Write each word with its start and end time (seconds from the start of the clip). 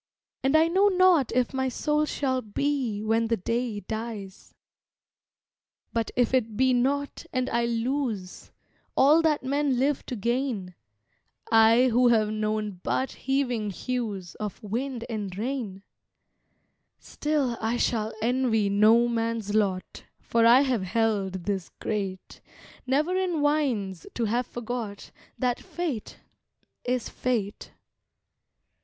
And 0.43 0.55
I 0.57 0.67
know 0.67 0.87
not 0.87 1.31
if 1.31 1.53
my 1.53 1.69
soul 1.69 2.05
shall 2.05 2.41
be 2.41 3.03
When 3.03 3.27
the 3.27 3.37
day 3.37 3.81
dies. 3.81 4.55
But 5.93 6.09
if 6.15 6.33
it 6.33 6.57
be 6.57 6.73
not 6.73 7.27
and 7.31 7.47
I 7.51 7.65
lose 7.65 8.51
All 8.97 9.21
that 9.21 9.43
men 9.43 9.77
live 9.77 10.03
to 10.07 10.15
gain 10.15 10.73
I 11.51 11.89
who 11.91 12.07
have 12.07 12.31
known 12.31 12.79
but 12.81 13.11
heaving 13.11 13.69
hues 13.69 14.33
Of 14.39 14.63
wind 14.63 15.05
and 15.07 15.37
rain 15.37 15.83
Still 16.97 17.55
I 17.61 17.77
shall 17.77 18.11
envy 18.23 18.69
no 18.69 19.07
man's 19.07 19.53
lot, 19.53 20.05
For 20.19 20.47
I 20.47 20.61
have 20.61 20.81
held 20.81 21.43
this 21.45 21.69
great, 21.79 22.41
Never 22.87 23.15
in 23.15 23.39
whines 23.41 24.07
to 24.15 24.25
have 24.25 24.47
forgot 24.47 25.11
That 25.37 25.59
Fate 25.59 26.17
is 26.83 27.07
Fate. 27.07 27.73